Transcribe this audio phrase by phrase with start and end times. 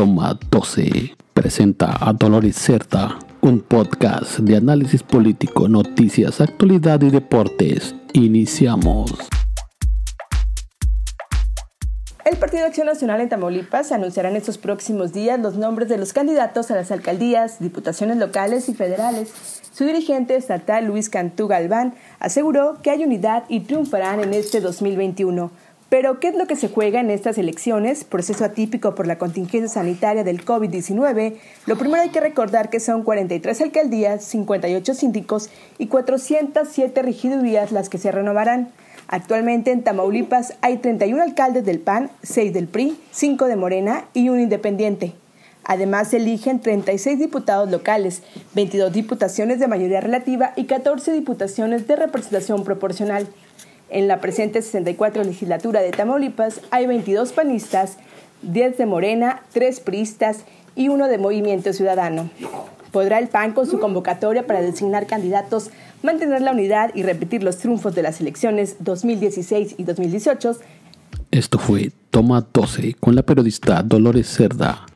[0.00, 7.94] Toma 12 presenta a Dolores Cerda, un podcast de análisis político, noticias, actualidad y deportes.
[8.14, 9.12] Iniciamos.
[12.24, 16.14] El Partido Acción Nacional en Tamaulipas anunciará en estos próximos días los nombres de los
[16.14, 19.60] candidatos a las alcaldías, diputaciones locales y federales.
[19.72, 25.50] Su dirigente estatal, Luis Cantú Galván, aseguró que hay unidad y triunfarán en este 2021.
[25.90, 28.04] Pero, ¿qué es lo que se juega en estas elecciones?
[28.04, 31.34] Proceso atípico por la contingencia sanitaria del COVID-19.
[31.66, 37.88] Lo primero hay que recordar que son 43 alcaldías, 58 síndicos y 407 regidurías las
[37.88, 38.70] que se renovarán.
[39.08, 44.28] Actualmente en Tamaulipas hay 31 alcaldes del PAN, 6 del PRI, 5 de Morena y
[44.28, 45.14] un independiente.
[45.64, 48.22] Además se eligen 36 diputados locales,
[48.54, 53.26] 22 diputaciones de mayoría relativa y 14 diputaciones de representación proporcional.
[53.90, 57.96] En la presente 64 legislatura de Tamaulipas hay 22 panistas,
[58.42, 60.44] 10 de Morena, 3 priistas
[60.76, 62.30] y uno de Movimiento Ciudadano.
[62.92, 65.70] ¿Podrá el PAN con su convocatoria para designar candidatos
[66.02, 70.56] mantener la unidad y repetir los triunfos de las elecciones 2016 y 2018?
[71.30, 74.86] Esto fue Toma 12 con la periodista Dolores Cerda.